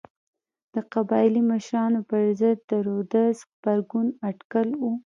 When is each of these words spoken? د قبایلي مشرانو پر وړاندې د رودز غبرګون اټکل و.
د 0.73 0.75
قبایلي 0.93 1.41
مشرانو 1.51 1.99
پر 2.09 2.21
وړاندې 2.29 2.49
د 2.69 2.71
رودز 2.85 3.37
غبرګون 3.47 4.07
اټکل 4.29 4.69
و. 4.81 4.83